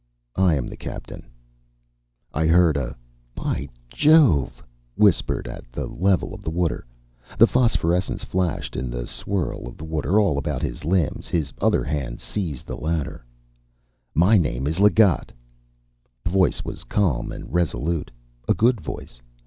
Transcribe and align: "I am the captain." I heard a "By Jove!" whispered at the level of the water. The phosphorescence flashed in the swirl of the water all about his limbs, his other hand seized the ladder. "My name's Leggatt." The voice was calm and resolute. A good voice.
"I 0.35 0.55
am 0.55 0.65
the 0.65 0.75
captain." 0.77 1.29
I 2.33 2.47
heard 2.47 2.75
a 2.75 2.95
"By 3.35 3.69
Jove!" 3.87 4.63
whispered 4.95 5.47
at 5.47 5.71
the 5.71 5.85
level 5.85 6.33
of 6.33 6.41
the 6.41 6.49
water. 6.49 6.87
The 7.37 7.45
phosphorescence 7.45 8.23
flashed 8.23 8.75
in 8.75 8.89
the 8.89 9.05
swirl 9.05 9.67
of 9.67 9.77
the 9.77 9.83
water 9.85 10.19
all 10.19 10.39
about 10.39 10.63
his 10.63 10.83
limbs, 10.85 11.27
his 11.27 11.53
other 11.61 11.83
hand 11.83 12.19
seized 12.19 12.65
the 12.65 12.77
ladder. 12.77 13.23
"My 14.15 14.39
name's 14.39 14.79
Leggatt." 14.79 15.31
The 16.23 16.31
voice 16.31 16.65
was 16.65 16.83
calm 16.83 17.31
and 17.31 17.53
resolute. 17.53 18.09
A 18.49 18.55
good 18.55 18.81
voice. 18.81 19.21